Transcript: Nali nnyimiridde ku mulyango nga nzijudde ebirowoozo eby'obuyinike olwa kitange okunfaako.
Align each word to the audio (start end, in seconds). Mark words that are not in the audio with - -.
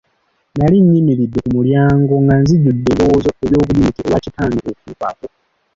Nali 0.57 0.77
nnyimiridde 0.81 1.39
ku 1.43 1.49
mulyango 1.57 2.13
nga 2.23 2.33
nzijudde 2.41 2.87
ebirowoozo 2.91 3.29
eby'obuyinike 3.43 3.99
olwa 4.05 4.19
kitange 4.25 4.59
okunfaako. 4.71 5.25